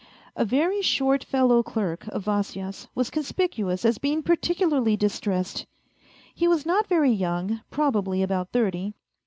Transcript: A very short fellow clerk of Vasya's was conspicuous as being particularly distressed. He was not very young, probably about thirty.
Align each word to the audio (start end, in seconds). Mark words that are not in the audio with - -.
A 0.35 0.43
very 0.45 0.81
short 0.81 1.23
fellow 1.23 1.61
clerk 1.61 2.07
of 2.07 2.23
Vasya's 2.23 2.87
was 2.95 3.11
conspicuous 3.11 3.85
as 3.85 3.99
being 3.99 4.23
particularly 4.23 4.97
distressed. 4.97 5.67
He 6.33 6.47
was 6.47 6.65
not 6.65 6.87
very 6.87 7.11
young, 7.11 7.61
probably 7.69 8.23
about 8.23 8.49
thirty. 8.51 8.95